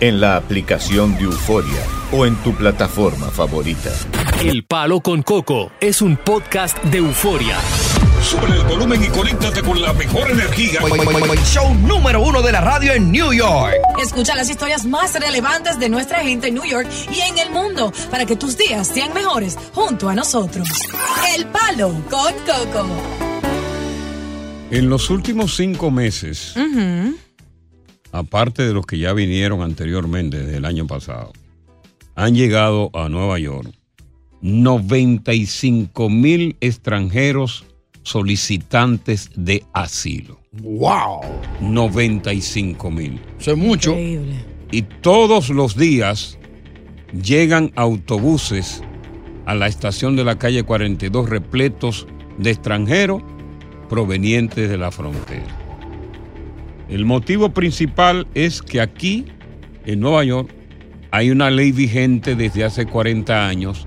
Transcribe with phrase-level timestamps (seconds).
[0.00, 3.90] en la aplicación de Euforia o en tu plataforma favorita.
[4.42, 7.56] El Palo con Coco es un podcast de euforia.
[8.22, 10.80] Sube el volumen y conéctate con la mejor energía.
[11.44, 13.74] Show número uno de la radio en New York.
[14.02, 17.92] Escucha las historias más relevantes de nuestra gente en New York y en el mundo
[18.10, 20.68] para que tus días sean mejores junto a nosotros.
[21.36, 22.86] El Palo con Coco.
[24.70, 26.54] En los últimos cinco meses.
[28.12, 31.32] Aparte de los que ya vinieron anteriormente desde el año pasado,
[32.14, 33.72] han llegado a Nueva York
[34.42, 37.64] 95 mil extranjeros
[38.02, 40.38] solicitantes de asilo.
[40.52, 41.20] ¡Wow!
[41.60, 43.20] 95 mil.
[43.38, 43.96] Eso es mucho.
[44.72, 46.38] Y todos los días
[47.12, 48.82] llegan autobuses
[49.46, 52.06] a la estación de la calle 42 repletos
[52.38, 53.22] de extranjeros
[53.88, 55.69] provenientes de la frontera.
[56.90, 59.26] El motivo principal es que aquí,
[59.86, 60.50] en Nueva York,
[61.12, 63.86] hay una ley vigente desde hace 40 años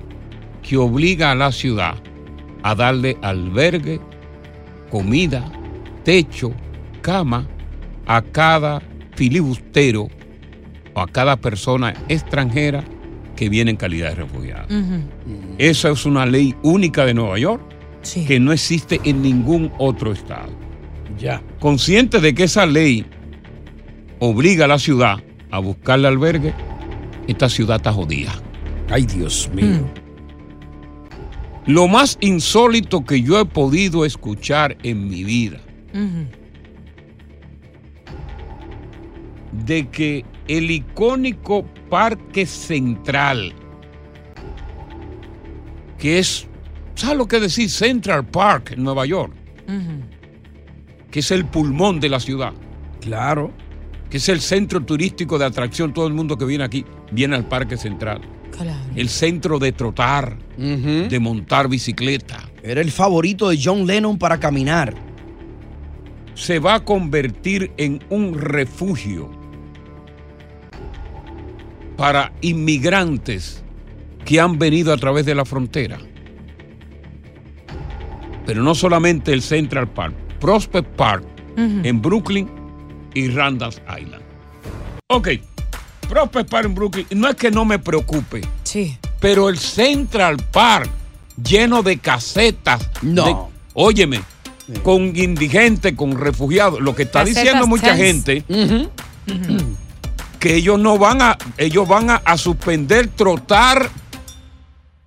[0.62, 1.96] que obliga a la ciudad
[2.64, 4.00] a darle albergue,
[4.90, 5.52] comida,
[6.06, 6.54] techo,
[7.02, 7.46] cama
[8.06, 8.82] a cada
[9.16, 10.08] filibustero
[10.94, 12.86] o a cada persona extranjera
[13.36, 14.68] que viene en calidad de refugiado.
[15.58, 17.62] Esa es una ley única de Nueva York
[18.28, 20.63] que no existe en ningún otro estado.
[21.18, 21.42] Ya.
[21.60, 23.06] Consciente de que esa ley
[24.20, 25.18] obliga a la ciudad
[25.52, 26.54] a buscarle albergue,
[27.28, 28.34] esta ciudad está jodida.
[28.90, 29.88] Ay, Dios mío.
[31.66, 35.60] Lo más insólito que yo he podido escuchar en mi vida,
[39.66, 43.54] de que el icónico Parque Central,
[45.98, 46.48] que es,
[46.96, 47.70] ¿sabes lo que decir?
[47.70, 49.34] Central Park en Nueva York,
[51.14, 52.54] que es el pulmón de la ciudad.
[53.00, 53.52] Claro.
[54.10, 55.94] Que es el centro turístico de atracción.
[55.94, 58.22] Todo el mundo que viene aquí viene al Parque Central.
[58.96, 62.50] El centro de trotar, de montar bicicleta.
[62.64, 64.96] Era el favorito de John Lennon para caminar.
[66.34, 69.30] Se va a convertir en un refugio
[71.96, 73.64] para inmigrantes
[74.26, 76.00] que han venido a través de la frontera.
[78.48, 81.24] Pero no solamente el Central Park, Prospect Park
[81.56, 82.50] en Brooklyn
[83.14, 84.22] y Randall Island.
[85.08, 85.30] Ok,
[86.10, 88.42] Prospect Park en Brooklyn, no es que no me preocupe.
[88.66, 88.98] Sí.
[89.22, 90.90] Pero el Central Park,
[91.42, 92.90] lleno de casetas.
[93.02, 93.24] No.
[93.24, 93.36] de-
[93.74, 94.22] óyeme,
[94.84, 96.82] con indigentes, con refugiados.
[96.82, 98.44] Lo que está Casetas diciendo mucha gente,
[100.40, 103.90] que ellos no van a, ellos van a, a suspender trotar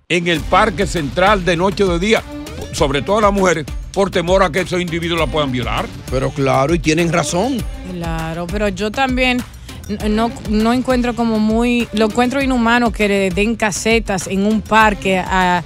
[0.09, 2.23] en el parque central de noche o de día,
[2.73, 3.65] sobre todo las mujeres,
[3.97, 5.87] por temor a que esos individuos la puedan violar.
[6.11, 7.57] Pero claro, y tienen razón.
[7.91, 9.41] Claro, pero yo también
[10.07, 15.17] no, no encuentro como muy, lo encuentro inhumano que le den casetas en un parque
[15.17, 15.63] a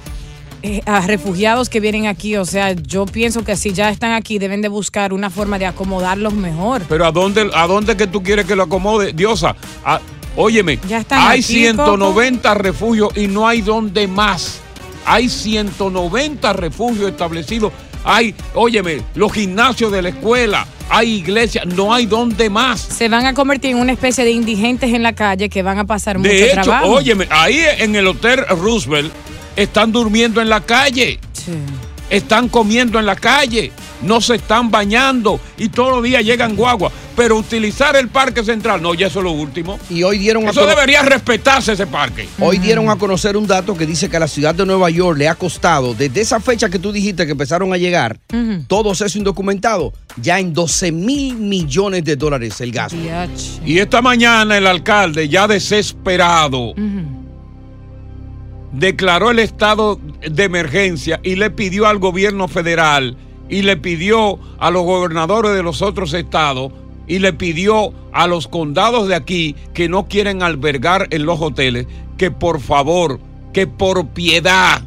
[0.62, 4.38] eh, a refugiados que vienen aquí, o sea, yo pienso que si ya están aquí
[4.38, 6.80] deben de buscar una forma de acomodarlos mejor.
[6.88, 9.12] Pero ¿a dónde, a dónde que tú quieres que lo acomode?
[9.12, 9.54] Diosa,
[9.84, 10.00] a-
[10.36, 14.60] óyeme, Ya están hay aquí, 190 refugios y no hay donde más.
[15.04, 17.72] Hay 190 refugios establecidos.
[18.04, 22.80] Hay, óyeme, los gimnasios de la escuela, hay iglesias, no hay donde más.
[22.80, 25.84] Se van a convertir en una especie de indigentes en la calle que van a
[25.84, 26.88] pasar mucho De hecho, trabajo.
[26.88, 29.12] óyeme, ahí en el Hotel Roosevelt
[29.56, 31.18] están durmiendo en la calle.
[32.10, 33.72] Están comiendo en la calle.
[34.02, 35.40] No se están bañando.
[35.58, 36.90] Y todos los días llegan guagua.
[37.14, 39.78] Pero utilizar el parque central, no, ya eso es lo último.
[39.90, 42.26] Y hoy dieron a Eso cono- debería respetarse ese parque.
[42.40, 45.18] Hoy dieron a conocer un dato que dice que a la ciudad de Nueva York
[45.18, 48.18] le ha costado, desde esa fecha que tú dijiste que empezaron a llegar,
[48.66, 52.96] todos esos indocumentados, ya en 12 mil millones de dólares el gasto.
[53.64, 56.72] Y esta mañana el alcalde, ya desesperado,
[58.72, 63.16] declaró el estado de emergencia y le pidió al gobierno federal
[63.52, 66.72] y le pidió a los gobernadores de los otros estados
[67.06, 71.86] y le pidió a los condados de aquí que no quieren albergar en los hoteles
[72.16, 73.20] que por favor,
[73.52, 74.80] que por piedad,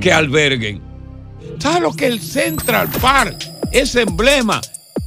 [0.00, 0.80] que alberguen.
[1.58, 4.62] ¿Sabes lo que el Central Park, ese emblema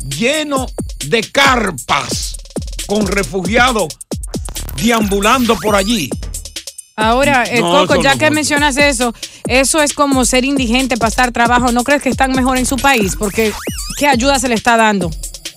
[0.07, 0.68] lleno
[1.07, 2.38] de carpas
[2.86, 3.98] con refugiados
[4.80, 6.07] deambulando por allí?
[7.00, 8.36] Ahora, eh, No, Coco, ya no, que no.
[8.36, 9.13] mencionas eso,
[9.48, 11.72] eso es como ser indigente, pasar trabajo.
[11.72, 13.16] ¿No crees que están mejor en su país?
[13.18, 13.54] Porque,
[13.98, 15.10] ¿qué ayuda se le está dando?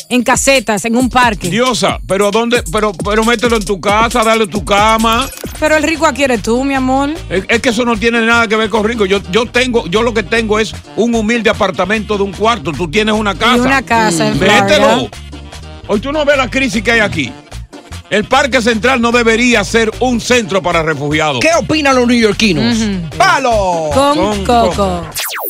[0.09, 1.49] En casetas, en un parque.
[1.49, 5.27] Diosa, pero dónde, pero, pero mételo en tu casa, dale tu cama.
[5.59, 7.11] Pero el rico aquí eres tú, mi amor.
[7.31, 9.07] Es, es que eso no tiene nada que ver con rico.
[9.07, 12.73] Yo, yo tengo, yo lo que tengo es un humilde apartamento de un cuarto.
[12.73, 13.63] Tú tienes una casa.
[13.63, 15.09] una casa en Mételo.
[15.89, 17.33] Hoy tú no ves la crisis que hay aquí.
[18.13, 21.41] El Parque Central no debería ser un centro para refugiados.
[21.41, 22.77] ¿Qué opinan los neoyorquinos?
[23.17, 23.89] ¡Palo!
[23.95, 24.69] Con Con Coco.
[24.69, 25.07] Coco.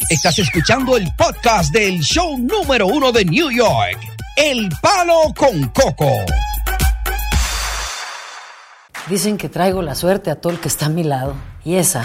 [0.09, 3.99] Estás escuchando el podcast del show número uno de New York,
[4.37, 6.09] El Palo con Coco.
[9.09, 11.35] Dicen que traigo la suerte a todo el que está a mi lado.
[11.65, 12.05] Y esa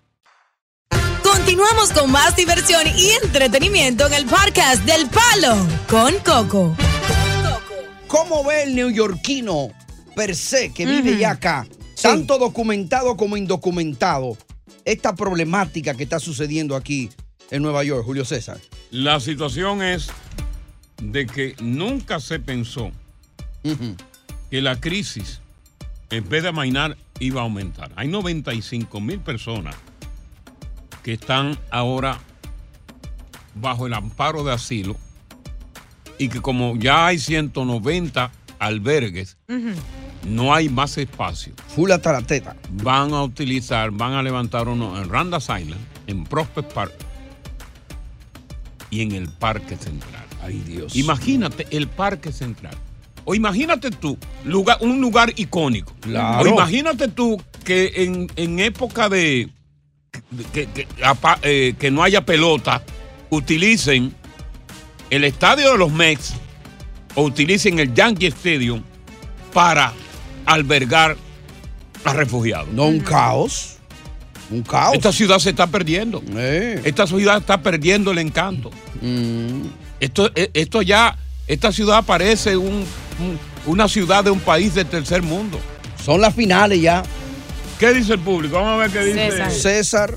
[1.51, 6.77] Continuamos con más diversión y entretenimiento en el podcast del Palo con Coco.
[8.07, 9.67] ¿Cómo ve el neoyorquino
[10.15, 11.67] per se que vive ya acá,
[12.01, 14.37] tanto documentado como indocumentado,
[14.85, 17.09] esta problemática que está sucediendo aquí
[17.49, 18.57] en Nueva York, Julio César?
[18.89, 20.07] La situación es
[21.01, 22.93] de que nunca se pensó
[24.49, 25.41] que la crisis,
[26.11, 27.91] en vez de amainar, iba a aumentar.
[27.97, 29.75] Hay 95 mil personas
[31.03, 32.19] que están ahora
[33.55, 34.95] bajo el amparo de asilo
[36.17, 39.37] y que como ya hay 190 albergues,
[40.27, 41.53] no hay más espacio.
[41.69, 42.55] Full hasta la teta.
[42.71, 46.93] Van a utilizar, van a levantar uno en Randall Island, en Prospect Park
[48.91, 50.25] y en el Parque Central.
[50.43, 50.95] Ay, Dios.
[50.95, 52.75] Imagínate el Parque Central.
[53.25, 55.93] O imagínate tú, lugar, un lugar icónico.
[56.01, 56.49] Claro.
[56.49, 59.49] O imagínate tú que en, en época de
[60.53, 62.81] que, que- apa- eh, que no haya pelota,
[63.29, 64.13] utilicen
[65.09, 66.33] el estadio de los Mets
[67.15, 68.81] o utilicen el Yankee Stadium
[69.53, 69.93] para
[70.45, 71.17] albergar
[72.05, 72.69] a refugiados.
[72.69, 73.77] No un caos.
[74.49, 74.95] Un caos.
[74.95, 76.21] Esta ciudad se está perdiendo.
[76.35, 76.81] Eh.
[76.83, 78.71] Esta ciudad está perdiendo el encanto.
[79.01, 79.63] Mm.
[79.99, 82.85] Esto, eh, esto ya, esta ciudad parece un-
[83.19, 85.59] un- una ciudad de un país del tercer mundo.
[86.03, 87.03] Son las finales ya.
[87.81, 88.57] ¿Qué dice el público?
[88.57, 89.49] Vamos a ver qué dice César.
[89.51, 90.09] César.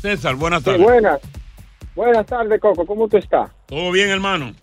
[0.00, 0.82] César, buenas Sí, tardes.
[0.82, 1.20] buenas.
[1.94, 2.86] Buenas tardes, Coco.
[2.86, 3.50] ¿Cómo tú estás?
[3.66, 4.54] ¿Todo bien, hermano?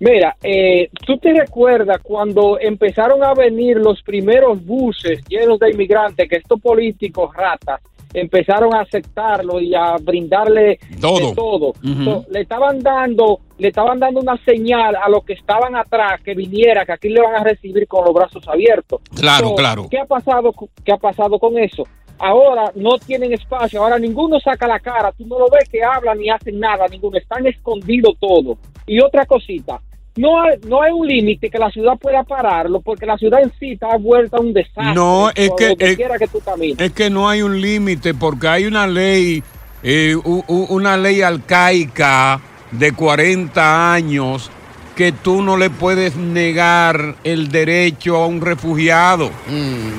[0.00, 6.28] Mira, eh, ¿tú te recuerdas cuando empezaron a venir los primeros buses llenos de inmigrantes,
[6.28, 7.80] que estos políticos ratas
[8.14, 11.28] empezaron a aceptarlo y a brindarle Todo.
[11.28, 11.72] de todo?
[12.04, 16.34] So, le estaban dando, le estaban dando una señal a los que estaban atrás que
[16.34, 19.02] viniera, que aquí le van a recibir con los brazos abiertos.
[19.14, 19.86] Claro, claro.
[19.90, 20.52] ¿Qué ha pasado?
[20.82, 21.86] ¿Qué ha pasado con eso?
[22.18, 26.18] Ahora no tienen espacio, ahora ninguno saca la cara, tú no lo ves que hablan
[26.18, 28.56] ni hacen nada, ninguno, están escondidos todo.
[28.86, 29.80] Y otra cosita,
[30.16, 33.52] no hay, no hay un límite que la ciudad pueda pararlo, porque la ciudad en
[33.58, 34.94] sí está vuelta a un desastre.
[34.94, 36.40] No, es que, donde es, quiera que tú
[36.78, 39.42] es que no hay un límite porque hay una ley,
[39.82, 40.14] eh,
[40.46, 42.40] una ley arcaica
[42.72, 44.50] de 40 años
[44.96, 49.30] que tú no le puedes negar el derecho a un refugiado,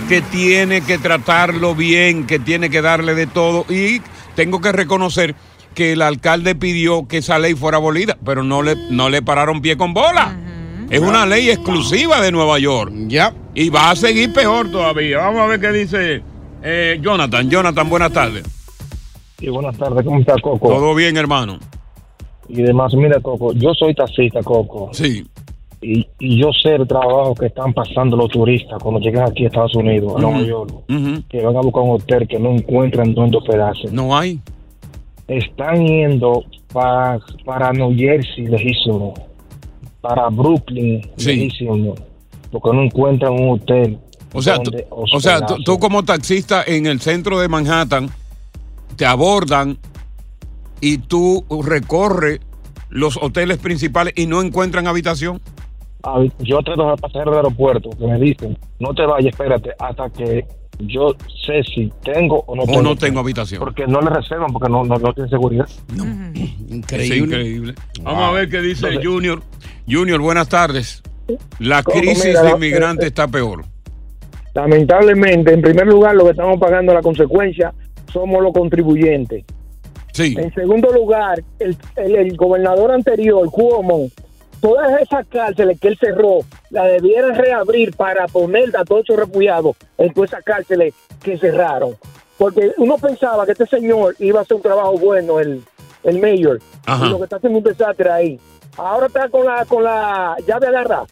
[0.08, 3.66] que tiene que tratarlo bien, que tiene que darle de todo.
[3.68, 4.02] Y
[4.36, 5.34] tengo que reconocer
[5.74, 9.62] que el alcalde pidió que esa ley fuera abolida, pero no le, no le pararon
[9.62, 10.38] pie con bola.
[10.90, 12.92] Es una ley exclusiva de Nueva York.
[13.08, 13.34] Ya.
[13.56, 15.20] Y va a seguir peor todavía.
[15.20, 16.22] Vamos a ver qué dice
[16.62, 17.50] eh, Jonathan.
[17.50, 18.44] Jonathan, buenas tardes.
[19.40, 20.68] Sí, buenas tardes, ¿cómo está Coco?
[20.68, 21.60] Todo bien, hermano.
[22.54, 24.90] Y demás, mira Coco, yo soy taxista, Coco.
[24.92, 25.26] Sí.
[25.82, 29.48] Y, y yo sé el trabajo que están pasando los turistas cuando llegan aquí a
[29.48, 30.48] Estados Unidos, a Nueva Ujú.
[30.48, 30.74] York,
[31.30, 33.88] que van a buscar un hotel que no encuentran donde hospedarse.
[33.92, 34.40] No hay.
[35.28, 36.44] Están yendo
[36.74, 39.14] para, para New Jersey, lejísimo,
[40.02, 41.96] para Brooklyn, lejísimo,
[42.52, 43.98] porque no encuentran un hotel.
[44.34, 45.06] O sea, donde o
[45.64, 48.10] tú como taxista en el centro de Manhattan,
[48.98, 49.78] te abordan
[50.82, 52.40] y tú recorres
[52.90, 55.40] los hoteles principales y no encuentran habitación.
[56.04, 60.10] Ah, yo trato a pasajeros del aeropuerto que me dicen, no te vayas, espérate, hasta
[60.10, 60.46] que
[60.80, 62.82] yo sé si tengo o no O tengo.
[62.82, 63.60] no tengo habitación.
[63.60, 65.70] Porque no le reservan, porque no, no, no tienen seguridad.
[66.90, 67.76] Es increíble.
[68.02, 69.44] Vamos a ver qué dice Junior.
[69.88, 71.04] Junior, buenas tardes.
[71.60, 73.64] La ¿Cómo, crisis mira, de inmigrantes está peor.
[74.54, 77.74] Lamentablemente, en primer lugar, lo que estamos pagando la consecuencia
[78.12, 79.46] somos los contribuyentes.
[80.14, 80.36] Sí.
[80.38, 84.10] En segundo lugar, el, el- el gobernador anterior, Cuomo,
[84.60, 86.40] todas esas cárceles que él cerró,
[86.70, 91.96] la debieran reabrir para poner a todos esos refugiados en todas esas cárceles que cerraron.
[92.38, 95.64] Porque uno pensaba que este señor iba a hacer un trabajo bueno, el,
[96.04, 97.06] el mayor, Ajá.
[97.06, 98.40] y lo que está haciendo un desastre ahí.
[98.78, 101.06] Ahora está con la, con la llave agarrada.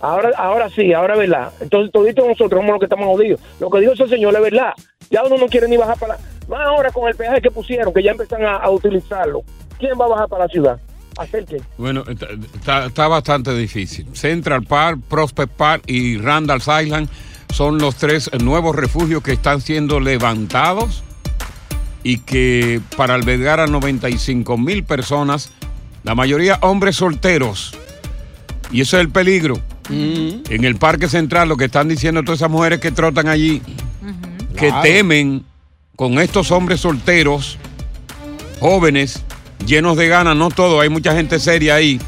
[0.00, 1.52] Ahora, ahora sí, ahora es verdad.
[1.60, 3.40] Entonces, toditos nosotros somos los que estamos jodidos.
[3.60, 4.72] Lo que dijo ese señor es verdad.
[5.10, 8.02] Ya uno no quiere ni bajar para No ahora con el peaje que pusieron, que
[8.02, 9.42] ya empiezan a, a utilizarlo.
[9.78, 10.78] ¿Quién va a bajar para la ciudad?
[11.16, 11.60] ¿Hacer qué?
[11.78, 14.06] Bueno, está, está- está bastante difícil.
[14.14, 17.08] Central Park, Prospect Park y Randall's Island
[17.52, 21.02] son los tres nuevos refugios que están siendo levantados
[22.02, 25.50] y que para albergar a 95 mil personas,
[26.02, 27.74] la mayoría hombres solteros.
[28.72, 29.54] Y ese es el peligro.
[29.88, 33.62] En el Parque Central lo que están diciendo todas esas mujeres que trotan allí,
[34.56, 34.82] que Claro.
[34.82, 35.44] temen
[35.96, 37.58] con estos hombres solteros,
[38.60, 39.22] jóvenes,
[39.66, 42.00] llenos de ganas, no todo, hay mucha gente seria ahí,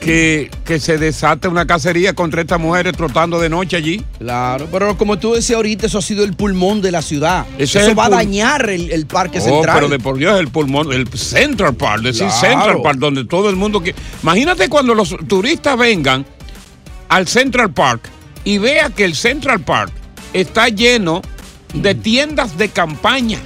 [0.00, 4.02] que, que se desate una cacería contra estas mujeres trotando de noche allí.
[4.18, 7.44] Claro, pero como tú decías ahorita, eso ha sido el pulmón de la ciudad.
[7.58, 9.74] Ese eso va a dañar el, el parque Oh, central.
[9.76, 12.40] pero de por Dios, el pulmón, el Central Park, decir Claro.
[12.40, 13.94] Central Park, donde todo el mundo que.
[14.22, 16.24] Imagínate cuando los turistas vengan
[17.10, 18.00] al Central Park
[18.44, 19.92] y vea que el Central Park
[20.32, 21.20] está lleno
[21.74, 23.38] de tiendas de campaña.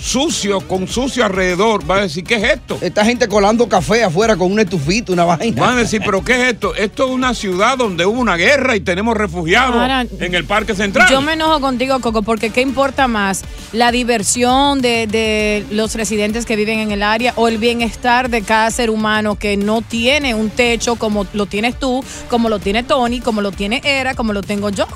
[0.00, 1.88] Sucio, con sucio alrededor.
[1.88, 2.78] Va a decir, ¿qué es esto?
[2.80, 5.60] Esta gente colando café afuera con un estufito, una vaina.
[5.60, 6.74] Van a decir, ¿pero qué es esto?
[6.74, 10.74] Esto es una ciudad donde hubo una guerra y tenemos refugiados Ahora, en el Parque
[10.74, 11.08] Central.
[11.10, 13.42] Yo me enojo contigo, Coco, porque ¿qué importa más?
[13.72, 18.42] ¿La diversión de, de los residentes que viven en el área o el bienestar de
[18.42, 22.84] cada ser humano que no tiene un techo como lo tienes tú, como lo tiene
[22.84, 24.86] Tony, como lo tiene Era, como lo tengo yo?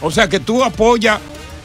[0.00, 1.20] O sea que tú apoyas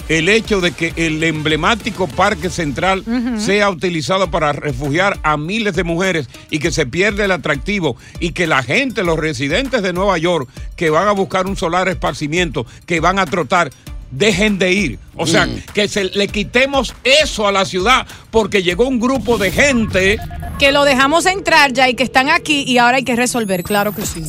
[0.10, 3.04] el hecho de que el emblemático Parque Central
[3.38, 8.32] sea utilizado para refugiar a miles de mujeres y que se pierde el atractivo y
[8.32, 12.66] que la gente, los residentes de Nueva York que van a buscar un solar esparcimiento,
[12.86, 13.72] que van a trotar,
[14.10, 15.00] dejen de ir.
[15.16, 15.62] O sea, Mm.
[15.74, 20.18] que se le quitemos eso a la ciudad porque llegó un grupo de gente.
[20.60, 23.96] Que lo dejamos entrar ya y que están aquí y ahora hay que resolver, claro
[23.96, 24.22] que sí.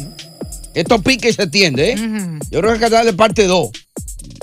[0.75, 1.97] Esto pique y se tiende, ¿eh?
[2.51, 3.71] Yo creo que hay que darle parte 2.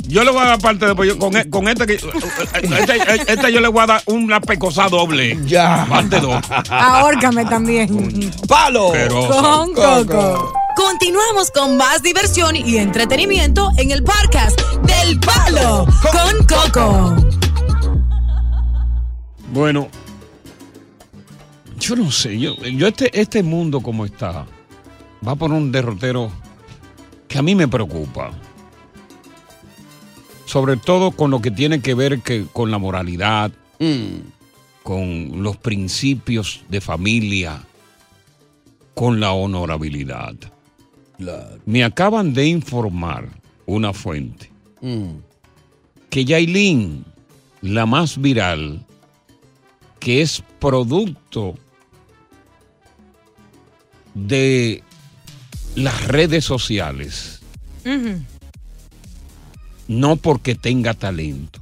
[0.09, 1.07] Yo le voy a dar parte después.
[1.07, 2.95] yo- con, e- con esta, que, esta,
[3.31, 5.37] esta yo le voy a dar una pecosa doble.
[5.45, 5.85] Ya.
[5.87, 6.43] Parte dos.
[6.69, 8.31] Ahórcame también.
[8.47, 8.89] ¡Palo!
[8.91, 10.53] Pero- Con Coco.
[10.75, 17.15] Continuamos con más diversión y entretenimiento en el podcast del Palo con Coco.
[19.51, 19.89] Bueno,
[21.79, 24.45] yo no sé, yo, yo este, este mundo como está,
[25.27, 26.31] va por un derrotero
[27.27, 28.31] que a mí me preocupa.
[30.49, 33.51] Sobre todo con lo que tiene que ver que, con la moralidad,
[34.81, 37.61] con los principios de familia,
[38.95, 40.33] con la honorabilidad.
[41.67, 43.29] Me acaban de informar
[43.67, 44.49] una fuente
[46.09, 47.05] que Yailin,
[47.61, 48.83] la más viral,
[49.99, 51.53] que es producto
[54.15, 54.81] de
[55.75, 57.39] las redes sociales,
[59.89, 61.61] no porque tenga talento,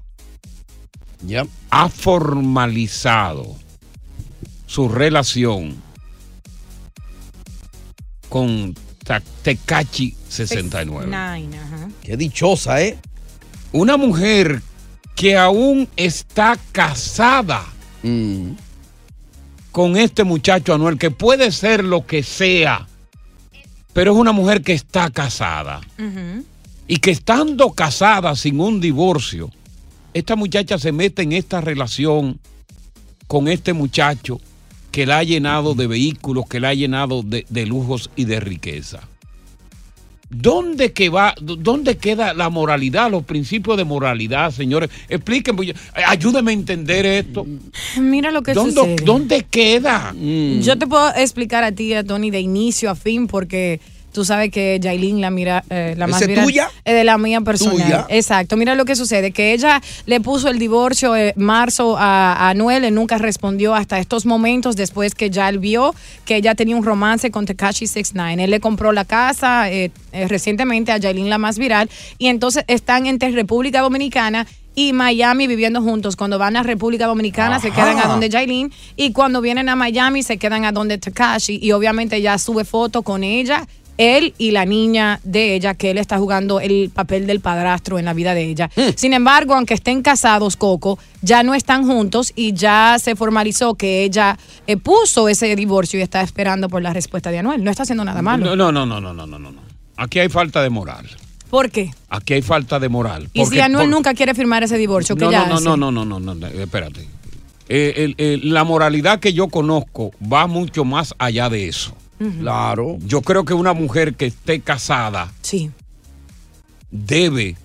[1.71, 3.55] ha formalizado
[4.67, 5.75] su relación
[8.29, 8.75] con
[9.41, 11.05] Tecachi 69.
[11.05, 11.89] Nine, ajá.
[12.03, 12.99] Qué dichosa, ¿eh?
[13.71, 14.61] Una mujer
[15.15, 17.65] que aún está casada
[18.03, 18.51] Mm.
[19.71, 22.87] con este muchacho Anuel, que puede ser lo que sea,
[23.93, 25.81] pero es una mujer que está casada.
[26.87, 29.51] Y que estando casada sin un divorcio,
[30.13, 32.39] esta muchacha se mete en esta relación
[33.27, 34.39] con este muchacho
[34.91, 38.39] que la ha llenado de vehículos, que la ha llenado de, de lujos y de
[38.39, 39.07] riqueza.
[40.29, 44.89] ¿Dónde, que va, ¿Dónde queda la moralidad, los principios de moralidad, señores?
[45.07, 47.45] Explíquenme, ayúdenme a entender esto.
[47.97, 48.95] Mira lo que ¿Dónde, sucede.
[49.05, 50.13] ¿Dónde queda?
[50.61, 53.79] Yo te puedo explicar a ti, a Tony, de inicio a fin, porque
[54.17, 56.71] tú sabes que Yailin, la, mira, eh, la más ¿Esa es viral, tuya?
[56.83, 57.75] es de la mía personal.
[57.75, 58.07] Tuya.
[58.09, 58.57] Exacto.
[58.57, 62.83] Mira lo que sucede, que ella le puso el divorcio en marzo a, a Anuel,
[62.83, 65.93] él nunca respondió hasta estos momentos después que ya él vio
[66.25, 68.45] que ella tenía un romance con Tekashi 69.
[68.45, 72.63] Él le compró la casa eh, eh, recientemente a Yailin, la más viral, y entonces
[72.67, 74.47] están entre República Dominicana
[74.77, 76.15] y Miami viviendo juntos.
[76.15, 80.21] Cuando van a República Dominicana se quedan a donde Jailin y cuando vienen a Miami
[80.21, 84.65] se quedan a donde Takashi y obviamente ya sube foto con ella, él y la
[84.65, 88.43] niña de ella, que él está jugando el papel del padrastro en la vida de
[88.45, 88.69] ella.
[88.95, 94.03] Sin embargo, aunque estén casados, Coco, ya no están juntos y ya se formalizó que
[94.03, 94.37] ella
[94.67, 97.63] eh, puso ese divorcio y está esperando por la respuesta de Anuel.
[97.63, 98.45] No está haciendo nada malo.
[98.45, 99.39] No, no, no, no, no, no, no.
[99.39, 99.61] no.
[99.97, 101.07] Aquí hay falta de moral.
[101.49, 101.91] ¿Por qué?
[102.09, 103.29] Aquí hay falta de moral.
[103.33, 105.63] Y si Anuel por- nunca quiere firmar ese divorcio, ¿qué no, ya no, no, hace?
[105.65, 107.07] no, no, no, no, no, no, espérate.
[107.69, 111.93] Eh, la moralidad que yo conozco va mucho más allá de eso.
[112.39, 112.97] Claro.
[113.05, 115.69] Yo creo que una mujer que esté casada Sí.
[116.89, 117.55] debe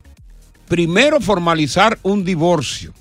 [0.69, 2.93] primero formalizar un divorcio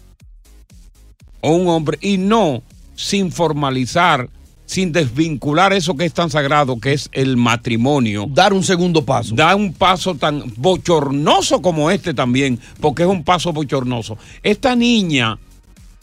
[1.42, 2.62] o un hombre y no
[2.96, 4.30] sin formalizar,
[4.66, 8.28] sin desvincular eso que es tan sagrado que es el matrimonio.
[8.30, 9.36] Dar un segundo paso.
[9.36, 14.18] Dar un paso tan bochornoso como este también, porque es un paso bochornoso.
[14.44, 15.38] Esta niña,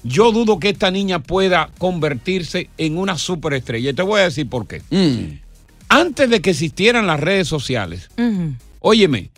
[0.02, 3.90] yo dudo que esta niña pueda convertirse en una superestrella.
[3.90, 4.82] Y te voy a decir por qué.
[4.90, 5.40] Mm.
[5.88, 8.10] Antes de que existieran las redes sociales.
[8.80, 9.30] Óyeme,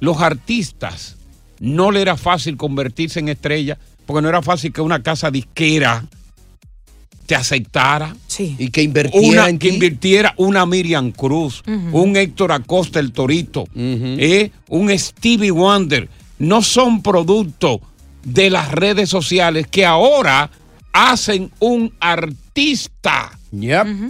[0.00, 1.16] los artistas
[1.60, 6.04] no le era fácil convertirse en estrella porque no era fácil que una casa disquera
[7.26, 8.16] te aceptara.
[8.26, 8.56] Sí.
[8.58, 9.74] Y que invirtiera Una, en que ti.
[9.74, 16.08] invirtiera una Miriam Cruz, un Héctor Acosta el Torito, eh, un Stevie Wonder.
[16.38, 17.82] No son producto
[18.32, 20.50] de las redes sociales que ahora
[20.92, 23.38] hacen un artista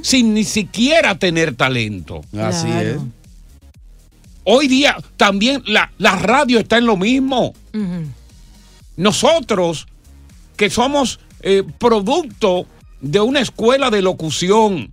[0.03, 2.23] sin ni siquiera tener talento.
[2.41, 2.89] Así Claro.
[2.89, 2.99] es.
[4.45, 7.53] Hoy día también la, la radio está en lo mismo.
[8.97, 9.87] Nosotros,
[10.57, 12.67] que somos eh, producto
[13.01, 14.93] de una escuela de locución,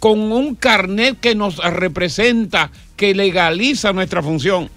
[0.00, 4.70] con un carnet que nos representa, que legaliza nuestra función.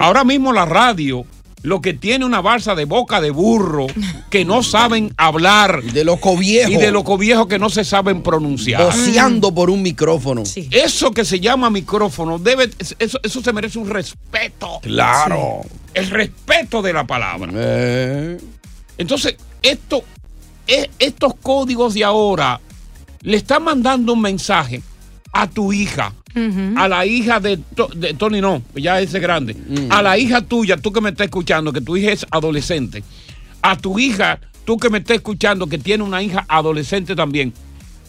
[0.00, 1.24] Ahora mismo la radio,
[1.62, 3.86] lo que tiene una balsa de boca de burro,
[4.30, 5.82] que no saben hablar.
[5.82, 6.70] De loco viejo.
[6.70, 8.82] Y de loco viejo que no se saben pronunciar.
[8.82, 10.42] Voceando por un micrófono.
[10.70, 14.80] Eso que se llama micrófono, debe, eso, eso se merece un respeto.
[14.82, 15.60] Claro.
[15.94, 17.52] El respeto de la palabra.
[17.54, 18.38] Eh.
[18.98, 20.02] Entonces, esto,
[20.66, 22.60] e- estos códigos de ahora
[23.22, 24.82] le están mandando un mensaje
[25.32, 26.12] a tu hija,
[26.76, 29.56] a la hija de, To- de Tony, no, ya ese es grande,
[29.90, 33.02] a la hija tuya, tú que me estás escuchando, que tu hija es adolescente,
[33.62, 37.52] a tu hija, tú que me estás escuchando, que tiene una hija adolescente también.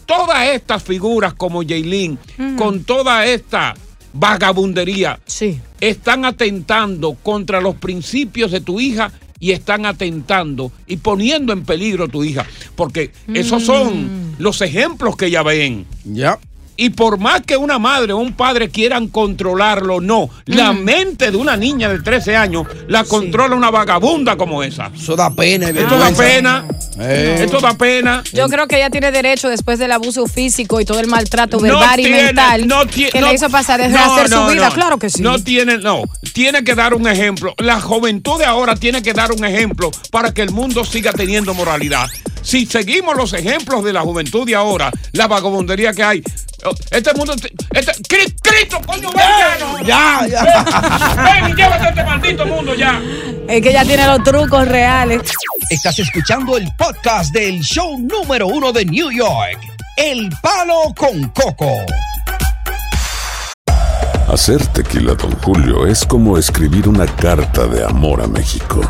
[0.06, 2.18] Todas estas figuras como Jaylin,
[2.58, 3.74] con toda esta
[4.12, 5.18] vagabundería,
[5.80, 9.10] están atentando contra los principios de tu hija
[9.40, 12.46] y están atentando y poniendo en peligro a tu hija.
[12.76, 15.86] Porque esos son los ejemplos que ella ven.
[16.04, 16.38] Ya.
[16.76, 20.28] Y por más que una madre o un padre quieran controlarlo, no.
[20.46, 24.90] La mente de una niña de 13 años la controla una vagabunda como esa.
[24.94, 25.66] Eso da pena.
[25.70, 26.22] y Esto da vergüenza.
[26.24, 26.64] pena.
[26.98, 27.36] Eh.
[27.44, 28.24] Esto da pena.
[28.32, 31.62] Yo creo que ella tiene derecho después del abuso físico y todo el maltrato No
[31.62, 34.52] verbal y tiene- mental no que no- le hizo pasar desde no, hacer no, su
[34.54, 34.68] vida.
[34.68, 34.74] no.
[34.74, 35.22] Claro que sí.
[35.22, 36.02] No tiene, no.
[36.32, 37.54] Tiene que dar un ejemplo.
[37.58, 41.54] La juventud de ahora tiene que dar un ejemplo para que el mundo siga teniendo
[41.54, 42.08] moralidad.
[42.42, 46.22] Si seguimos los ejemplos de la juventud de ahora, la vagabundería que hay.
[46.90, 47.34] Este mundo.
[47.72, 49.56] Este, Cri- ¡Cristo, coño, ven ya!
[49.66, 49.84] no.
[49.84, 51.14] Ya, ya.
[51.22, 53.00] Ven y llévate este maldito mundo ya.
[53.48, 55.20] Es que ella tiene los trucos reales.
[55.70, 59.58] Estás escuchando el podcast del show número uno de New York.
[59.96, 61.70] El Palo con Coco.
[64.32, 68.80] Hacer tequila, Don Julio, es como escribir una carta de amor a México.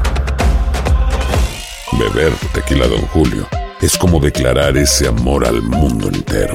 [1.92, 3.46] Beber tequila, Don Julio,
[3.80, 6.54] es como declarar ese amor al mundo entero.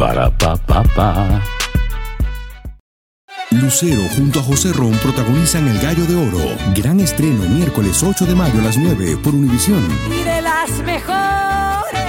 [0.00, 1.42] Para pa pa pa.
[3.50, 6.56] Lucero junto a José Ron protagonizan El Gallo de Oro.
[6.74, 9.86] Gran estreno miércoles 8 de mayo a las 9 por Univisión.
[10.10, 12.00] Y de las mejores.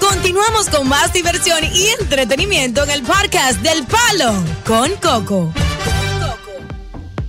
[0.00, 4.34] Continuamos con más diversión y entretenimiento en el podcast del Palo
[4.66, 5.54] con Coco.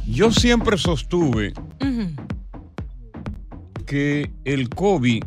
[0.08, 1.54] Yo siempre sostuve
[3.86, 5.24] que el COVID,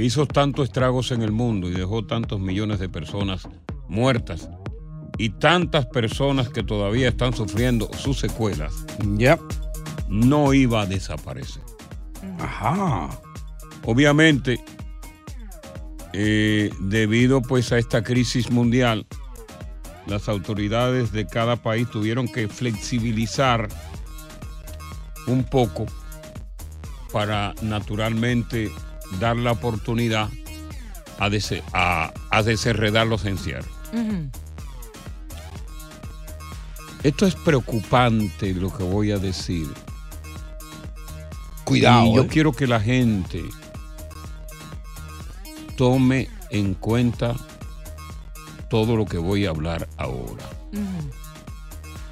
[0.00, 3.46] que hizo tantos estragos en el mundo y dejó tantos millones de personas
[3.86, 4.48] muertas
[5.18, 8.72] y tantas personas que todavía están sufriendo sus secuelas,
[10.08, 11.62] no iba a desaparecer.
[12.38, 13.10] Ajá.
[13.84, 14.64] Obviamente,
[16.14, 19.06] eh, debido pues a esta crisis mundial,
[20.06, 23.68] las autoridades de cada país tuvieron que flexibilizar
[25.26, 25.84] un poco
[27.12, 28.70] para naturalmente
[29.18, 30.28] dar la oportunidad
[31.18, 33.66] a, dese- a, a desenredar los encierros.
[37.02, 39.66] Esto es preocupante lo que voy a decir.
[41.64, 42.26] Cuidado, Y yo eh.
[42.28, 43.42] quiero que la gente
[45.76, 47.34] tome en cuenta
[48.68, 50.44] todo lo que voy a hablar ahora.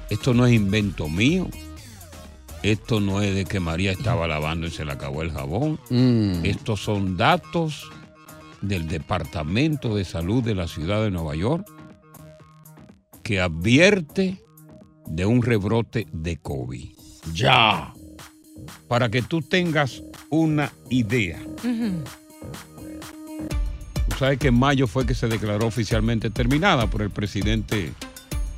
[0.09, 1.47] Esto no es invento mío.
[2.63, 5.79] Esto no es de que María estaba lavando y se le acabó el jabón.
[5.89, 6.43] Mm.
[6.45, 7.89] Estos son datos
[8.61, 11.65] del Departamento de Salud de la Ciudad de Nueva York
[13.23, 14.43] que advierte
[15.05, 16.89] de un rebrote de COVID.
[17.33, 17.93] Ya.
[18.87, 21.39] Para que tú tengas una idea.
[24.09, 27.93] Tú sabes que en mayo fue que se declaró oficialmente terminada por el presidente eh,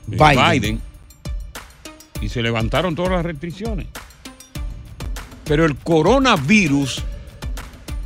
[0.07, 0.51] Biden.
[0.51, 0.81] Biden.
[2.21, 3.87] Y se levantaron todas las restricciones.
[5.43, 7.03] Pero el coronavirus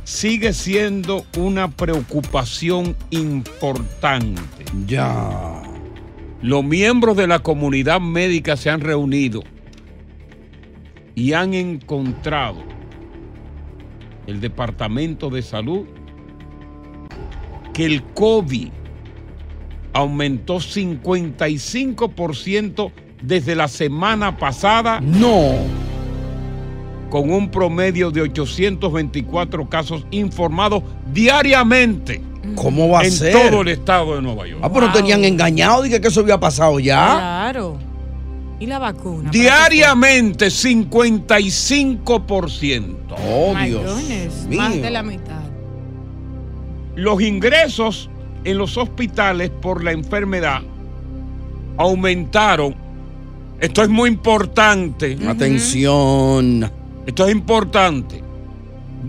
[0.04, 4.64] sigue siendo una preocupación importante.
[4.86, 5.62] Ya.
[6.42, 9.42] Los miembros de la comunidad médica se han reunido
[11.14, 12.62] y han encontrado
[14.26, 15.86] el Departamento de Salud
[17.72, 18.68] que el COVID
[19.92, 22.92] aumentó 55%
[23.26, 25.00] desde la semana pasada.
[25.00, 25.54] No.
[27.10, 32.22] Con un promedio de 824 casos informados diariamente.
[32.54, 33.32] ¿Cómo va a en ser?
[33.32, 34.60] todo el estado de Nueva York.
[34.62, 37.16] Ah, pero tenían engañado, dije que eso había pasado ya.
[37.16, 37.78] Claro.
[38.60, 39.30] ¿Y la vacuna?
[39.30, 42.96] Diariamente 55%.
[43.28, 44.02] Oh, Dios
[44.48, 44.58] mío.
[44.58, 45.40] Más de la mitad.
[46.94, 48.08] Los ingresos
[48.44, 50.62] en los hospitales por la enfermedad
[51.76, 52.85] aumentaron.
[53.60, 55.16] Esto es muy importante.
[55.26, 56.70] Atención.
[57.06, 58.22] Esto es importante.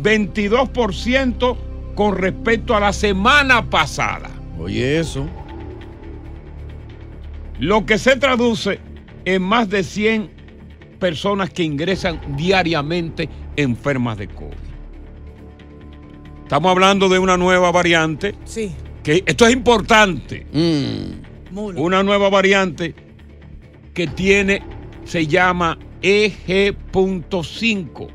[0.01, 1.57] 22%
[1.95, 4.29] con respecto a la semana pasada.
[4.59, 5.27] Oye, eso.
[7.59, 8.79] Lo que se traduce
[9.25, 10.29] en más de 100
[10.99, 14.53] personas que ingresan diariamente enfermas de COVID.
[16.43, 18.35] Estamos hablando de una nueva variante.
[18.45, 18.71] Sí.
[19.03, 20.45] Que esto es importante.
[20.53, 21.77] Mm.
[21.77, 22.93] Una nueva variante
[23.97, 24.61] que tiene,
[25.05, 28.07] se llama EG.5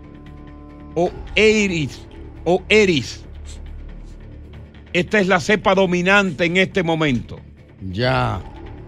[0.94, 2.06] o ERIS
[2.44, 3.24] o ERIS.
[4.92, 7.40] Esta es la cepa dominante en este momento.
[7.90, 8.40] Ya.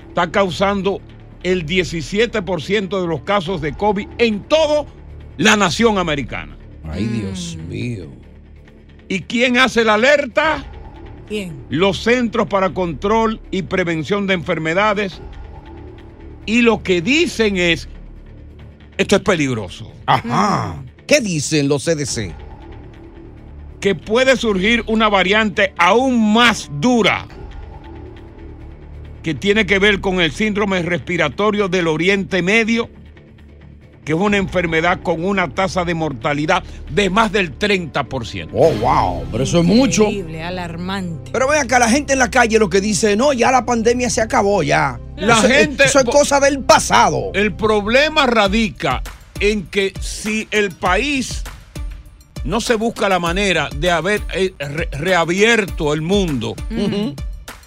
[0.07, 1.01] Está causando
[1.43, 4.85] el 17% de los casos de COVID en toda
[5.37, 6.57] la nación americana.
[6.85, 8.07] Ay, Dios mío.
[9.09, 10.65] ¿Y quién hace la alerta?
[11.27, 11.57] ¿Quién?
[11.71, 15.21] Los Centros para Control y Prevención de Enfermedades.
[16.47, 17.89] Y lo que dicen es,
[18.99, 19.93] esto es peligroso.
[20.07, 20.83] Ajá.
[21.07, 22.35] ¿Qué dicen los CDC?
[23.81, 27.27] Que puede surgir una variante aún más dura
[29.23, 32.91] que tiene que ver con el síndrome respiratorio del Oriente Medio,
[34.05, 38.51] que es una enfermedad con una tasa de mortalidad de más del 30%.
[38.53, 39.25] Oh, wow.
[39.33, 40.03] Pero eso es mucho.
[40.03, 41.31] Increíble, alarmante.
[41.33, 44.11] Pero ven acá, la gente en la calle lo que dice, no, ya la pandemia
[44.11, 45.01] se acabó, ya.
[45.17, 47.31] La Eso- gente- Eso es cosa del pasado.
[47.35, 49.03] El problema radica
[49.41, 51.43] en que si el país
[52.45, 56.55] no se busca la manera de haber eh, re- reabierto el mundo,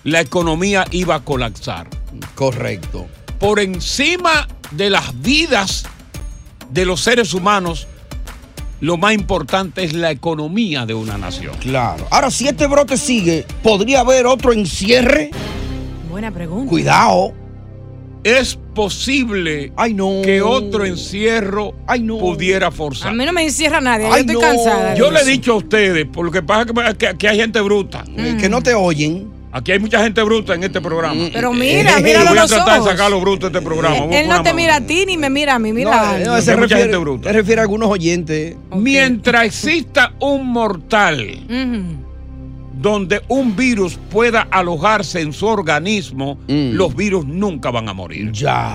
[0.04, 1.88] la economía iba a colapsar.
[2.36, 3.08] Correcto.
[3.40, 5.86] Por encima de las vidas
[6.70, 7.88] de los seres humanos,
[8.82, 11.56] lo más importante es la economía de una nación.
[11.60, 12.08] Claro.
[12.12, 15.32] Ahora, si este brote sigue, ¿podría haber otro encierre?
[16.18, 16.68] Buena pregunta.
[16.68, 17.32] Cuidado.
[18.24, 19.72] Es posible
[20.24, 21.76] que otro encierro
[22.20, 23.10] pudiera forzar.
[23.12, 24.42] A mí no me encierra nadie, yo estoy no.
[24.42, 24.96] cansada.
[24.96, 27.62] Yo le he dicho a ustedes, por lo que pasa que, que aquí hay gente
[27.62, 28.04] bruta.
[28.40, 29.32] Que no te oyen.
[29.52, 31.30] Aquí hay mucha gente bruta en este programa.
[31.32, 34.06] Pero mira, míralo Voy a los tratar de sacar los brutos de este programa.
[34.16, 34.56] Él no te mano.
[34.56, 36.14] mira a ti ni me mira a mí, mira.
[36.14, 37.30] a No, no, se Hay mucha gente bruta.
[37.30, 38.56] se refiere a algunos oyentes.
[38.76, 41.46] Mientras exista un mortal
[42.80, 48.32] donde un virus pueda alojarse en su organismo, los virus nunca van a morir.
[48.32, 48.74] Ya.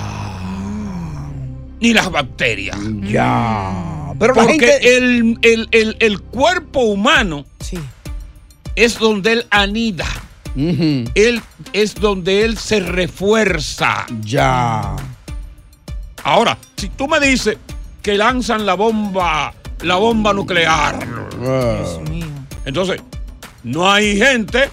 [1.81, 2.79] Ni las bacterias.
[3.03, 4.13] Ya.
[4.19, 7.45] Pero la Porque gente- el, el- el- el cuerpo humano
[8.77, 10.07] es donde él anida.
[10.55, 11.41] Él
[11.73, 14.05] es donde él se refuerza.
[14.21, 14.95] Ya.
[16.25, 17.57] Ahora, si tú me dices
[18.03, 20.99] que lanzan la bomba, la bomba nuclear.
[22.65, 23.01] Entonces,
[23.63, 24.69] no hay gente.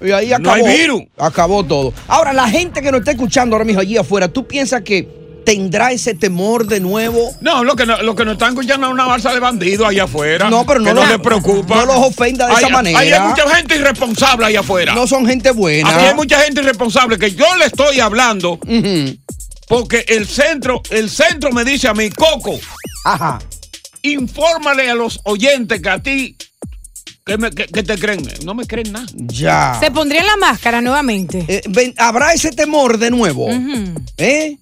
[0.00, 0.54] Y ahí No acabó.
[0.66, 1.02] hay virus.
[1.16, 1.92] Acabó todo.
[2.08, 5.08] Ahora, la gente que nos está escuchando ahora mismo allí afuera, ¿tú piensas que
[5.46, 7.34] tendrá ese temor de nuevo?
[7.40, 10.04] No, lo que, no, lo que nos están escuchando es una balsa de bandidos allá
[10.04, 10.50] afuera.
[10.50, 11.74] No, pero no que los- no les preocupa.
[11.76, 12.98] no los ofenda de Hay- esa manera.
[12.98, 14.94] Hay mucha gente irresponsable allá afuera.
[14.94, 15.88] No son gente buena.
[15.94, 18.58] Aquí hay mucha gente irresponsable que yo le estoy hablando
[19.68, 22.58] porque el centro, el centro me dice a mí, Coco,
[23.06, 23.38] Ajá.
[24.02, 26.36] infórmale a los oyentes que a ti
[27.24, 28.22] que, me- te creen.
[28.44, 29.06] No me creen nada.
[29.14, 29.76] Ya.
[29.80, 31.44] Se pondría la máscara nuevamente.
[31.48, 33.48] Eh, ven, ¿Habrá ese temor de nuevo?
[34.18, 34.56] ¿Eh?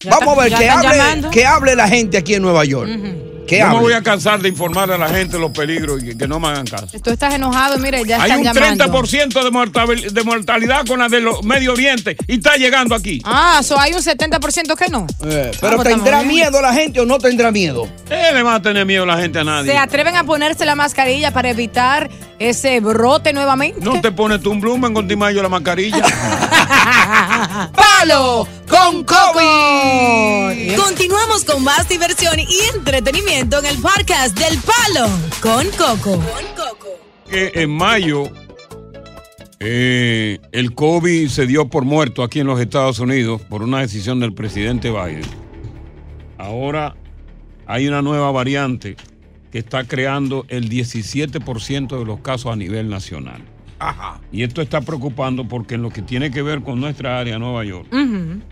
[0.00, 2.90] Ya Vamos está- a ver, que hable, que hable la gente aquí en Nueva York.
[3.48, 6.28] Yo me voy a cansar de informar a la gente los peligros y que, que
[6.28, 6.86] no me hagan caso.
[7.02, 8.84] Tú estás enojado y mira, ya Hay están un llamando.
[9.02, 13.22] 30% de, mortabil- de mortalidad con la de los Medio Oriente y está llegando aquí.
[13.24, 15.06] Ah, so hay un 70% que no.
[15.24, 17.88] Eh, Ah, pero pues ¿tendrá miedo la gente o no tendrá miedo?
[18.08, 19.70] ¿Qué le va a tener miedo la gente a nadie?
[19.72, 23.80] ¿Se atreven a ponerse la mascarilla para evitar ese brote nuevamente?
[23.80, 26.02] No te pones tú un blumen con Timayo la mascarilla.
[27.74, 29.40] ¡Palo con Coco!
[30.98, 35.08] Continuamos con más diversión y entretenimiento en el podcast del Palo
[35.40, 36.20] con Coco.
[37.30, 38.24] que en mayo
[39.60, 44.18] eh, el COVID se dio por muerto aquí en los Estados Unidos por una decisión
[44.18, 45.22] del presidente Biden.
[46.36, 46.96] Ahora
[47.68, 48.96] hay una nueva variante
[49.52, 53.40] que está creando el 17% de los casos a nivel nacional.
[53.78, 54.20] Ajá.
[54.32, 57.64] Y esto está preocupando porque en lo que tiene que ver con nuestra área, Nueva
[57.64, 58.42] York, Ujú.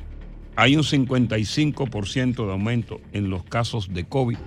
[0.57, 4.39] Hay un 55% de aumento en los casos de COVID,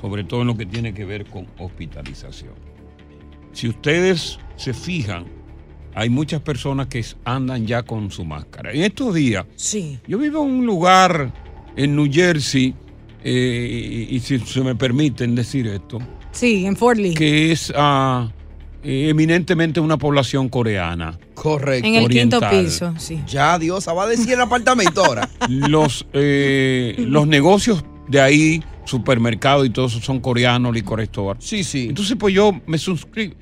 [0.00, 2.52] sobre todo en lo que tiene que ver con hospitalización.
[3.52, 5.26] Si ustedes se fijan,
[5.94, 8.72] hay muchas personas que andan ya con su máscara.
[8.72, 9.98] En estos días, Sí.
[10.08, 11.32] yo vivo en un lugar
[11.76, 12.74] en New Jersey,
[13.22, 15.98] eh, y, y si se me permiten decir esto,
[16.32, 17.12] Sí, en Fort Lee.
[17.14, 18.32] que es ah,
[18.84, 21.18] eh, eminentemente una población coreana.
[21.34, 21.86] Correcto.
[21.86, 23.20] En el quinto piso, sí.
[23.26, 25.28] Ya, Dios, va a decir el apartamento ahora.
[25.48, 31.38] los, eh, los negocios de ahí, supermercados y todo eso son coreanos, licor store.
[31.40, 31.86] Sí, sí.
[31.88, 33.34] Entonces, pues yo me suscribo.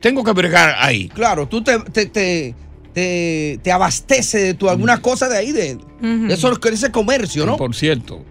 [0.00, 1.08] Tengo que bregar ahí.
[1.08, 2.54] Claro, tú te, te, te,
[2.92, 7.46] te, te abastece de tu alguna cosa de ahí, de, de eso, de ese comercio,
[7.46, 7.56] ¿no?
[7.56, 8.24] Por cierto,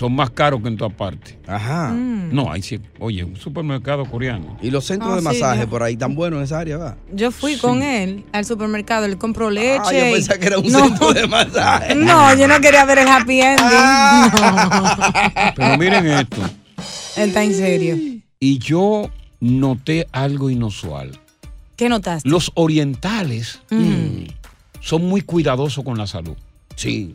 [0.00, 1.38] son más caros que en toda parte.
[1.46, 1.90] Ajá.
[1.92, 2.80] No, hay sí.
[3.00, 4.56] Oye, un supermercado coreano.
[4.62, 6.78] Y los centros Ah, de sí, masaje yo- por ahí tan buenos en esa área,
[6.78, 6.96] va.
[7.12, 9.78] Yo fui con él al supermercado, él compró leche.
[9.84, 10.78] Ah, yo y- pensaba que era un No.
[10.86, 11.94] centro de masaje.
[11.94, 13.66] No, yo no quería ver el happy ending.
[15.56, 16.36] Pero miren esto.
[17.16, 17.96] Él está en serio.
[18.38, 19.10] Y yo
[19.40, 21.18] noté algo inusual.
[21.76, 22.26] ¿Qué notaste?
[22.28, 24.24] Los orientales Mm.
[24.80, 26.36] son muy cuidadosos con la salud.
[26.76, 27.12] Sí.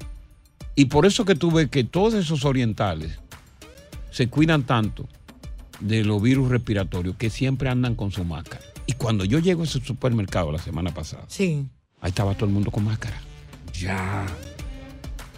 [0.76, 3.18] Y por eso que tú ves que todos esos orientales
[4.12, 5.08] se cuidan tanto
[5.80, 8.64] de los virus respiratorios que siempre andan con su máscara.
[8.86, 11.66] Y cuando yo llego a ese supermercado la semana pasada, Sí.
[12.02, 13.18] ahí estaba todo el mundo con máscara.
[13.80, 14.26] Ya.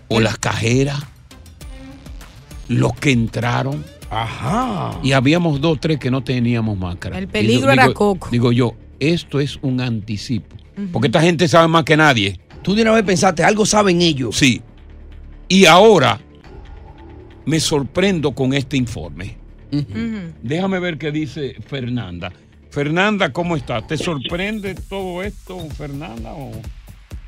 [0.10, 1.04] O las cajeras,
[2.68, 3.84] los que entraron.
[4.10, 5.00] Ajá.
[5.04, 7.18] Y habíamos dos, tres que no teníamos máscara.
[7.18, 8.30] El peligro yo- era digo- Coco.
[8.32, 10.56] Digo yo, esto es un anticipo.
[10.92, 12.40] Porque esta gente sabe más que nadie.
[12.62, 14.36] Tú de una vez pensaste, algo saben ellos.
[14.38, 14.62] Sí.
[15.48, 16.20] Y ahora
[17.46, 19.36] me sorprendo con este informe.
[20.42, 22.32] Déjame ver qué dice Fernanda.
[22.70, 23.88] Fernanda, ¿cómo estás?
[23.88, 26.34] ¿Te sorprende todo esto, Fernanda?
[26.34, 26.52] o-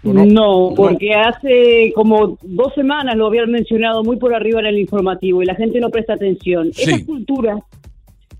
[0.03, 5.41] No, porque hace como dos semanas lo habían mencionado muy por arriba en el informativo
[5.41, 6.71] y la gente no presta atención.
[6.73, 6.83] Sí.
[6.91, 7.57] Esa cultura,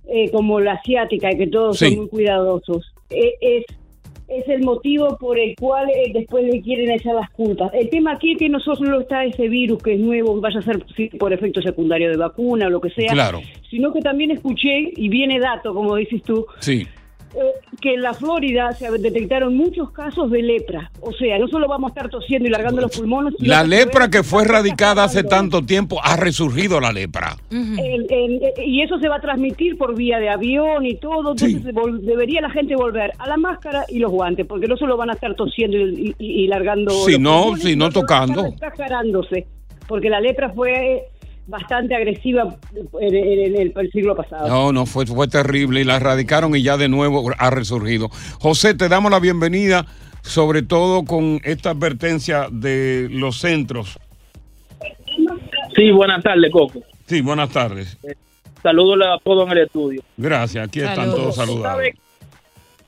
[0.07, 1.87] eh, como la asiática, que todos Sí.
[1.89, 3.65] son muy cuidadosos, eh, es,
[4.29, 7.71] es el motivo por el cual eh, después le quieren echar las culpas.
[7.73, 10.61] El tema aquí es que no solo está ese virus que es nuevo, vaya a
[10.61, 10.83] ser
[11.19, 13.41] por efecto secundario de vacuna o lo que sea, Claro.
[13.69, 16.85] sino que también escuché, y viene dato, como dices tú, Sí.
[17.35, 17.39] Eh,
[17.81, 20.91] que en la Florida se detectaron muchos casos de lepra.
[21.01, 23.33] O sea, no solo vamos a estar tosiendo y largando los pulmones.
[23.39, 27.35] La lepra que fue erradicada hace tanto tiempo, ha resurgido la lepra.
[27.51, 31.31] el- el- y eso se va a transmitir por vía de avión y todo.
[31.31, 34.77] Entonces se vol- debería la gente volver a la máscara y los guantes, porque no
[34.77, 36.91] solo van a estar tosiendo y, y- y largando.
[37.05, 38.53] Si los no, pulmones, si no tocando.
[39.87, 41.03] porque la lepra fue
[41.49, 42.55] bastante agresiva
[43.01, 44.47] en, en- en el, siglo pasado.
[44.47, 48.09] No, no, fue, fue terrible y la erradicaron y ya de nuevo ha resurgido.
[48.39, 49.85] José, te damos la bienvenida,
[50.21, 53.97] sobre todo con esta advertencia de los centros.
[55.75, 56.79] Sí, buenas tardes, Coco.
[57.05, 57.97] Sí, buenas tardes.
[58.61, 60.03] Saludos a todos en el estudio.
[60.17, 61.15] Gracias, aquí están Saludos.
[61.17, 61.71] todos Tú saludados.
[61.77, 61.95] sabes,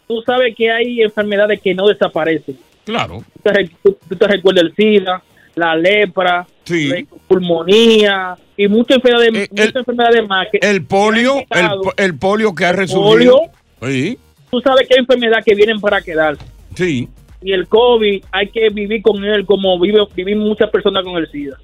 [0.08, 2.58] tú sabes que hay enfermedades que no desaparecen.
[2.84, 3.24] Claro.
[3.44, 5.24] Tú te, tú- tú te recuerdas el SIDA,
[5.56, 10.48] la lepra, la pulmonía y muchas enfermedades, muchas enfermedades más.
[10.52, 12.82] Que El polio, que el, polio que ha polio.
[12.82, 13.42] resurgido.
[13.82, 14.18] Sí,
[14.50, 16.44] Tú sabes que hay enfermedades que vienen para quedarse.
[16.76, 17.08] sí.
[17.44, 21.28] Y el COVID hay que vivir con él como vive, vivir muchas personas con el
[21.32, 21.58] SIDA.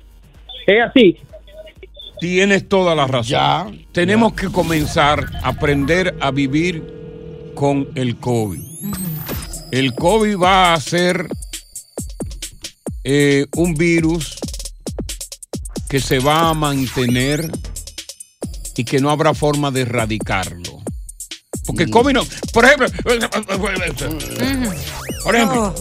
[0.66, 1.18] Es así.
[2.20, 3.86] Tienes toda la razón.
[3.92, 6.82] Tenemos que comenzar a aprender a vivir
[7.54, 8.60] con el COVID.
[9.72, 11.28] El COVID va a ser
[13.10, 14.36] eh, un virus
[15.88, 17.50] que se va a mantener
[18.76, 20.82] y que no habrá forma de erradicarlo.
[21.66, 22.26] Porque el COVID no.
[22.52, 22.90] Por ejemplo.
[25.24, 25.74] Por ejemplo.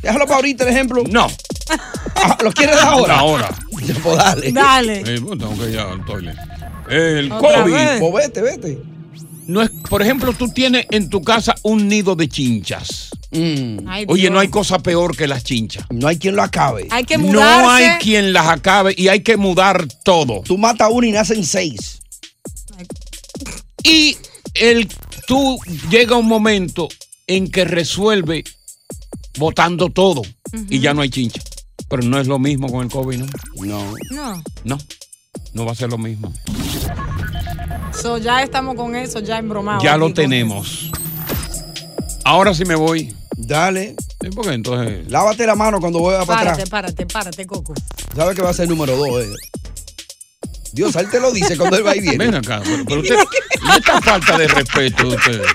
[0.00, 1.02] Déjalo para ahorita el ejemplo.
[1.10, 1.26] No.
[2.14, 3.18] Ah, ¿Lo quieres ahora?
[3.18, 3.50] Ahora.
[3.84, 4.52] Ya, pues dale.
[4.52, 5.00] Dale.
[5.06, 6.36] Eh, bueno, tengo que ir al toilet.
[6.88, 7.98] El Otra COVID.
[7.98, 8.78] Pues vete, vete.
[9.48, 13.10] No es, por ejemplo, tú tienes en tu casa un nido de chinchas.
[13.86, 15.84] Ay, Oye, no hay cosa peor que las chinchas.
[15.90, 16.86] No hay quien lo acabe.
[16.90, 17.86] Hay que No mudarse.
[17.90, 20.42] hay quien las acabe y hay que mudar todo.
[20.44, 22.00] Tú matas uno y nacen seis.
[23.82, 24.16] Y
[24.54, 24.88] el,
[25.26, 25.58] tú
[25.90, 26.88] llega un momento
[27.26, 28.44] en que resuelve
[29.38, 30.22] botando todo
[30.70, 31.42] y ya no hay chincha.
[31.88, 33.26] Pero no es lo mismo con el COVID, ¿no?
[33.56, 33.92] No.
[34.10, 34.42] No.
[34.64, 34.78] No,
[35.52, 36.32] no va a ser lo mismo.
[38.00, 39.82] So, ya estamos con eso, ya embromados.
[39.82, 40.90] ya lo tenemos.
[42.24, 43.14] Ahora sí me voy.
[43.36, 43.96] Dale.
[44.20, 45.10] Sí, porque entonces.
[45.10, 46.70] Lávate la mano cuando vuelvas para Párate, atrás.
[46.70, 47.74] párate, párate, Coco.
[48.14, 49.22] ¿Sabes que va a ser el número dos?
[49.24, 49.30] eh?
[50.74, 52.18] Dios, él te lo dice cuando él va y viene.
[52.18, 53.14] Ven acá, pero, pero usted.
[53.62, 55.46] y esta falta de respeto de ustedes.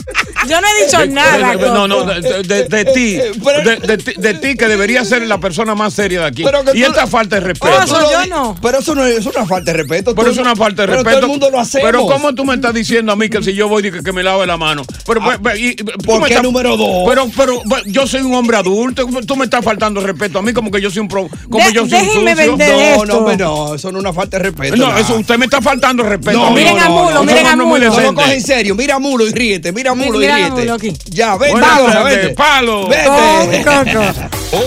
[0.47, 1.55] Yo no he dicho nada.
[1.57, 2.13] De- no, no, Coco.
[2.13, 5.93] de, de- de ti, de, de ti- de ti que debería ser la persona más
[5.93, 6.43] seria de aquí.
[6.45, 7.75] Pero que y tú- esta falta de respeto.
[7.85, 10.15] Pero eso no- Pero eso no es, eso no es una falta de respeto.
[10.15, 11.17] Pero Todo es una falta de pero respeto.
[11.17, 11.85] Todo el mundo lo hacemos.
[11.85, 14.13] Pero ¿cómo tú me estás diciendo a mí que si yo voy y que, que
[14.13, 14.83] me lave la mano?
[15.05, 17.03] Pero, pero- y- tú ¿Por qué estás- número dos?
[17.09, 19.05] Pero, pero, pero yo soy un hombre adulto.
[19.27, 21.73] Tú me estás faltando respeto a mí como que yo soy un pro, como De-
[21.73, 22.55] yo soy un sucio.
[22.55, 23.05] No, esto.
[23.05, 24.77] no, hombre, no, eso no es una falta de respeto.
[24.77, 25.08] No, nada.
[25.09, 26.37] Eso usted me está faltando respeto.
[26.37, 27.91] No, miren a Mulo, miren no a es muy Mulo.
[27.91, 28.75] No lo coge en serio.
[28.75, 29.71] Mira a Mulo y ríete.
[29.71, 30.61] Mira a Mulo Mira y a ríete.
[30.61, 30.97] Mulo aquí.
[31.05, 31.59] Ya, vete.
[31.59, 32.29] Tardes, vete.
[32.29, 32.87] palo.
[32.87, 33.09] Vete.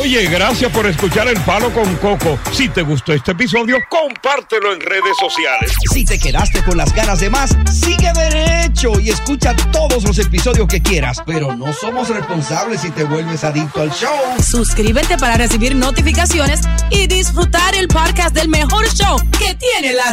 [0.00, 2.38] Oye, gracias por escuchar El Palo con Coco.
[2.52, 5.72] Si te gustó este episodio, compártelo en redes sociales.
[5.92, 10.68] Si te quedaste con las ganas de más, sigue derecho y escucha todos los episodios
[10.68, 11.20] que quieras.
[11.26, 14.14] Pero no somos responsables si te vuelves adicto al show.
[14.40, 20.12] Suscríbete para recibir notificaciones y disfrutar el podcast del mejor show que tiene la